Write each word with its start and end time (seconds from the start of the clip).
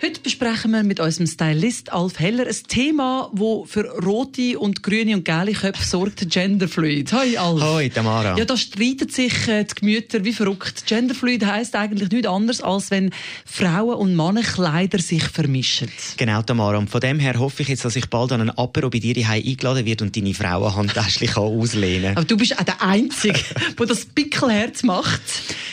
Heute 0.00 0.20
besprechen 0.20 0.70
wir 0.70 0.84
mit 0.84 1.00
unserem 1.00 1.26
Stylist 1.26 1.92
Alf 1.92 2.20
Heller 2.20 2.46
ein 2.46 2.56
Thema, 2.68 3.32
das 3.32 3.68
für 3.68 3.84
rote 4.00 4.56
und 4.56 4.84
grüne 4.84 5.16
und 5.16 5.24
gelbe 5.24 5.52
Köpfe 5.54 5.84
sorgt, 5.84 6.30
Genderfluid. 6.30 7.12
Hi 7.12 7.36
Alf. 7.36 7.60
Hoi 7.60 7.88
Tamara. 7.88 8.38
Ja, 8.38 8.44
da 8.44 8.56
streiten 8.56 9.08
sich 9.08 9.48
äh, 9.48 9.64
die 9.64 9.74
Gemüter 9.74 10.24
wie 10.24 10.32
verrückt. 10.32 10.86
Genderfluid 10.86 11.44
heisst 11.44 11.74
eigentlich 11.74 12.10
nichts 12.12 12.28
anderes, 12.28 12.60
als 12.60 12.92
wenn 12.92 13.10
Frauen 13.44 13.96
und 13.96 14.14
Männer 14.14 14.42
Kleider 14.42 15.00
sich 15.00 15.24
vermischen. 15.24 15.88
Genau 16.16 16.42
Tamara. 16.42 16.78
Und 16.78 16.90
von 16.90 17.00
dem 17.00 17.18
her 17.18 17.36
hoffe 17.36 17.62
ich 17.62 17.68
jetzt, 17.68 17.84
dass 17.84 17.96
ich 17.96 18.06
bald 18.06 18.30
an 18.30 18.42
ein 18.42 18.50
Apero 18.50 18.90
bei 18.90 19.00
dir 19.00 19.14
hier 19.14 19.28
eingeladen 19.28 19.84
wird 19.84 20.00
und 20.00 20.16
deine 20.16 20.32
Frauenhandtäschchen 20.32 21.28
auslehnen 21.34 22.16
Aber 22.16 22.24
du 22.24 22.36
bist 22.36 22.56
auch 22.56 22.62
der 22.62 22.80
Einzige, 22.80 23.40
der 23.76 23.86
das 23.86 24.04
Pickelherz 24.04 24.84
macht. 24.84 25.22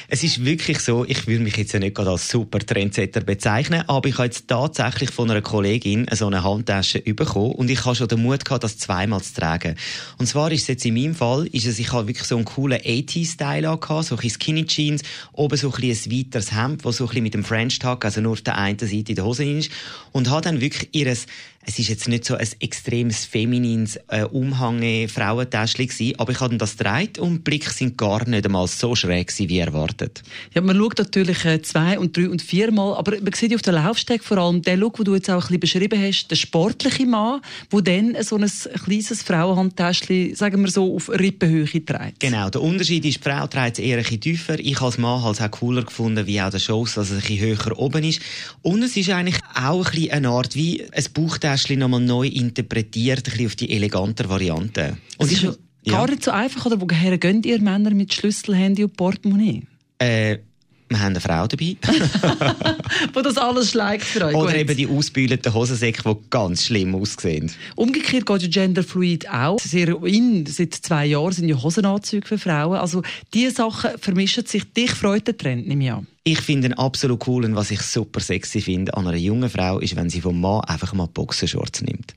Es 0.08 0.23
ist 0.23 0.45
wirklich 0.45 0.80
so, 0.80 1.04
ich 1.04 1.26
würde 1.26 1.44
mich 1.44 1.58
jetzt 1.58 1.73
ja 1.73 1.80
nicht 1.80 1.95
gerade 1.95 2.12
als 2.12 2.30
super 2.30 2.59
Trendsetter 2.59 3.22
bezeichnen, 3.22 3.84
aber 3.88 4.08
ich 4.08 4.16
habe 4.16 4.26
jetzt 4.26 4.48
tatsächlich 4.48 5.09
von 5.09 5.31
einer 5.31 5.41
Kollegin 5.41 6.05
so 6.12 6.28
eine 6.28 6.44
Handtasche 6.44 7.00
bekommen 7.00 7.54
und 7.54 7.72
ich 7.72 7.84
habe 7.86 7.95
schon 7.95 8.08
den 8.08 8.22
Mut 8.22 8.45
gehabt, 8.45 8.64
das 8.64 8.78
zweimal 8.78 9.22
zu 9.22 9.34
tragen. 9.34 9.76
Und 10.20 10.28
zwar 10.28 10.52
ist 10.52 10.64
es 10.64 10.68
jetzt 10.68 10.86
in 10.86 10.94
meinem 10.94 11.16
Fall, 11.16 11.48
ist 11.48 11.66
es, 11.66 11.80
ich 11.80 11.91
habe 11.91 12.08
wirklich 12.08 12.28
so 12.28 12.36
einen 12.36 12.45
coolen 12.45 12.80
80s-Style 12.80 13.78
gehabt, 13.80 14.05
so 14.05 14.16
ein 14.16 14.30
Skinny 14.30 14.66
Jeans, 14.66 15.02
oben 15.34 15.58
so 15.58 15.72
ein, 15.73 15.81
bisschen 15.81 16.12
ein 16.12 16.20
weiteres 16.20 16.52
Hemd, 16.52 16.86
das 16.86 16.98
so 16.98 17.06
ein 17.06 17.08
bisschen 17.08 17.23
mit 17.23 17.34
dem 17.34 17.44
French 17.44 17.80
Tag, 17.80 18.06
also 18.06 18.22
nur 18.22 18.34
auf 18.34 18.42
der 18.42 18.58
einen 18.58 18.78
Seite 18.78 19.09
in 19.09 19.16
der 19.16 19.26
Hose 19.26 19.44
ist 19.44 19.72
und 20.12 20.30
habe 20.30 20.42
dann 20.42 20.62
wirklich 20.62 20.90
ihres 20.94 21.26
es 21.67 21.80
ist 21.80 21.90
jetzt 21.90 22.08
nicht 22.08 22.26
so 22.26 22.36
ein 22.36 22.48
extremes 22.59 23.26
feminines 23.26 24.00
äh, 24.08 24.23
Umhange 24.23 25.08
Frauentäschchen 25.09 25.88
gewesen, 25.88 26.20
aber 26.20 26.31
ich 26.31 26.39
habe 26.39 26.58
das 26.58 26.78
gedreht 26.78 27.17
und 27.17 27.33
die 27.33 27.39
Blicke 27.39 27.72
sind 27.72 27.98
gar 27.98 28.28
nicht 28.28 28.45
einmal 28.45 28.67
so 28.67 28.95
schräg 28.95 29.28
gewesen, 29.28 29.50
wie 29.50 29.59
erwartet. 29.59 30.05
Ja, 30.53 30.61
man 30.61 30.78
schaut 30.78 30.98
natürlich 30.98 31.45
äh, 31.45 31.61
zwei 31.61 32.00
und 32.00 32.16
drei 32.16 32.30
und 32.30 32.42
viermal, 32.42 32.95
aber 32.95 33.20
man 33.22 33.34
sieht 33.34 33.53
auf 33.53 33.61
der 33.61 33.73
Laufsteg 33.73 34.23
vor 34.23 34.38
allem 34.38 34.61
den 34.61 34.80
Look, 34.80 34.98
den 34.98 35.06
du 35.06 35.16
jetzt 35.16 35.30
auch 35.30 35.50
ein 35.50 35.59
bisschen 35.59 35.89
beschrieben 35.89 36.02
hast, 36.02 36.30
der 36.30 36.36
sportliche 36.36 37.06
Mann, 37.06 37.42
der 37.72 37.81
dann 37.81 38.16
so 38.23 38.38
ein 38.38 38.50
kleines 38.83 39.22
Frauenhandtäschchen, 39.23 40.36
sagen 40.36 40.61
wir 40.64 40.72
so, 40.72 40.95
auf 40.95 41.09
Rippenhöhe 41.09 41.66
trägt. 41.66 42.20
Genau, 42.20 42.50
der 42.50 42.61
Unterschied 42.61 43.06
ist, 43.06 43.17
die 43.17 43.30
Frau 43.30 43.48
trägt 43.48 43.80
es 43.80 43.86
eher 43.86 43.98
ein 43.98 44.03
bisschen 44.03 44.22
tiefer. 44.22 44.59
Ich 44.59 44.81
als 44.81 44.98
Mann 44.98 45.22
habe 45.22 45.33
es 45.33 45.42
auch 45.42 45.52
cooler 45.52 45.83
gefunden, 45.83 46.26
wie 46.28 46.42
auch 46.42 46.50
der 46.50 46.59
Shows, 46.59 46.95
dass 46.95 47.09
es 47.09 47.23
ein 47.23 47.28
bisschen 47.28 47.58
höher 47.58 47.80
oben 47.80 48.03
ist. 48.03 48.22
Und 48.61 48.83
es 48.83 48.95
ist 48.95 49.09
eigentlich 49.09 49.39
auch 49.53 49.86
ein 49.86 49.92
bisschen 49.92 50.11
eine 50.11 50.30
Art 50.30 50.56
wie 50.56 50.83
ein 50.92 51.03
Bauchtäschchen 51.14 51.80
nochmal 51.80 52.02
neu 52.02 52.28
interpretiert, 52.28 53.20
ein 53.20 53.23
bisschen 53.23 53.45
auf 53.48 53.56
die 53.56 53.72
eleganter 53.72 54.30
Variante. 54.30 54.98
Und 55.17 55.31
es 55.31 55.44
ist 55.44 55.59
ja. 55.83 55.94
gar 55.94 56.09
nicht 56.09 56.23
so 56.23 56.31
einfach, 56.31 56.66
oder 56.66 56.80
woher 56.80 57.17
gehen 57.17 57.44
ihr 57.44 57.61
Männer 57.61 57.92
mit 57.92 58.14
Schlüssel, 58.14 58.56
Handy 58.56 58.83
und 58.83 58.95
Portemonnaie? 58.95 59.64
Äh, 60.06 60.39
wir 60.88 61.00
haben 61.00 61.08
eine 61.08 61.22
Frau 61.22 61.48
dabei. 61.48 61.78
wo 63.14 63.22
das 63.22 63.38
alles 63.38 63.72
schlägt 63.72 64.03
für 64.03 64.25
euch. 64.25 64.36
Oder 64.36 64.52
Gut. 64.52 64.59
eben 64.59 64.78
die 64.78 64.88
ausbühlenden 64.88 65.52
Hosensäcke, 65.52 66.03
die 66.03 66.30
ganz 66.30 66.66
schlimm 66.66 66.94
aussehen. 66.94 67.52
Umgekehrt 67.75 68.28
geht 68.28 68.42
ja 68.44 68.48
Genderfluid 68.48 69.28
auch. 69.28 69.59
Sehr 69.59 70.00
in, 70.03 70.45
seit 70.45 70.76
zwei 70.76 71.08
Jahren 71.08 71.31
sind 71.31 71.50
ja 71.50 71.61
Hosenanzüge 71.61 72.28
für 72.28 72.38
Frauen. 72.38 72.78
Also 72.78 73.02
diese 73.33 73.56
Sachen 73.56 73.98
vermischen 73.98 74.45
sich. 74.45 74.72
Dich 74.73 74.92
freut 74.92 75.26
der 75.26 75.36
Trend, 75.36 75.67
nehme 75.67 75.86
ich 75.86 75.92
an. 75.92 76.08
Ich 76.23 76.42
finde 76.42 76.67
ihn 76.67 76.73
absolut 76.73 77.28
cool 77.28 77.45
und 77.45 77.56
was 77.56 77.72
ich 77.72 77.81
super 77.81 78.20
sexy 78.20 78.61
finde 78.61 78.95
an 78.95 79.08
einer 79.08 79.17
jungen 79.17 79.50
Frau 79.50 79.80
ist, 79.80 79.95
wenn 79.95 80.11
sie 80.11 80.22
vom 80.22 80.39
Mann 80.39 80.61
einfach 80.61 80.94
mal 80.94 81.08
Boxershorts 81.08 81.81
nimmt. 81.81 82.14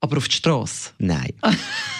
Aber 0.00 0.16
auf 0.16 0.26
die 0.26 0.36
Straße? 0.36 0.90
Nein. 0.98 1.32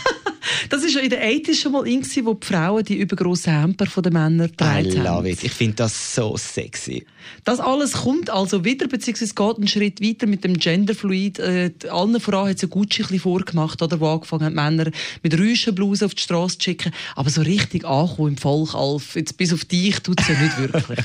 In 1.04 1.10
den 1.10 1.20
80s 1.20 1.60
schon 1.60 1.72
mal 1.72 1.86
in, 1.86 2.02
wo 2.24 2.32
die 2.32 2.46
Frauen 2.46 2.82
die 2.82 2.96
übergrossen 2.96 3.52
Hemper 3.52 3.84
von 3.84 4.02
den 4.02 4.14
Männern 4.14 4.48
getragen 4.48 5.06
haben. 5.06 5.26
It. 5.26 5.44
Ich 5.44 5.52
finde 5.52 5.74
das 5.74 6.14
so 6.14 6.34
sexy. 6.38 7.04
Das 7.44 7.60
alles 7.60 7.92
kommt 7.92 8.30
also 8.30 8.64
wieder, 8.64 8.88
beziehungsweise 8.88 9.34
geht 9.34 9.56
einen 9.58 9.68
Schritt 9.68 10.00
weiter 10.00 10.26
mit 10.26 10.44
dem 10.44 10.56
Genderfluid. 10.56 11.40
Äh, 11.40 11.72
allen 11.90 12.18
voran 12.20 12.48
hat 12.48 12.62
es 12.62 12.70
Gucci 12.70 13.02
ein 13.02 13.08
bisschen 13.08 13.20
vorgemacht, 13.20 13.82
oder, 13.82 14.00
wo 14.00 14.08
angefangen 14.08 14.44
haben, 14.44 14.54
Männer 14.54 14.90
mit 15.22 15.38
Rüschenblusen 15.38 16.06
auf 16.06 16.14
die 16.14 16.22
Straße 16.22 16.56
zu 16.56 16.64
schicken. 16.64 16.90
Aber 17.16 17.28
so 17.28 17.42
richtig 17.42 17.84
ankommen 17.84 18.28
im 18.30 18.36
Volk, 18.38 18.74
Alf, 18.74 19.14
jetzt 19.14 19.36
bis 19.36 19.52
auf 19.52 19.66
dich 19.66 20.00
tut 20.00 20.22
es 20.22 20.28
ja 20.28 20.40
nicht 20.40 20.58
wirklich. 20.58 21.04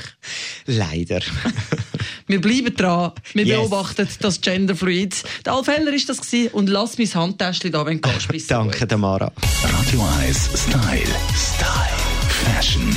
Leider. 0.66 1.20
Wir 2.26 2.40
bleiben 2.40 2.74
dran. 2.76 3.12
Wir 3.34 3.44
yes. 3.44 3.56
beobachten 3.56 4.08
das 4.20 4.40
Genderfluid. 4.40 5.22
Der 5.44 5.52
Alf 5.54 5.66
Heller 5.66 5.92
ist 5.92 6.08
das 6.08 6.20
gewesen. 6.20 6.52
und 6.52 6.68
lass 6.68 6.96
mein 6.96 7.12
Handtäschchen 7.12 7.72
da, 7.72 7.84
wenn 7.84 8.00
du 8.00 8.08
gehst. 8.28 8.50
Danke, 8.50 8.86
Tamara. 8.86 9.32
Radio 9.64 10.06
1 10.20 10.50
Style. 10.54 11.02
Style. 11.34 12.00
Fashion. 12.28 12.94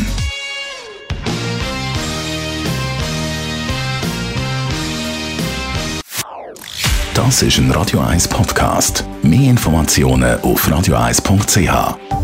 Das 7.14 7.42
ist 7.44 7.58
ein 7.58 7.70
Radio 7.72 8.00
1 8.00 8.28
Podcast. 8.28 9.06
Mehr 9.22 9.52
Informationen 9.52 10.40
auf 10.42 10.68
radio1.ch. 10.68 12.23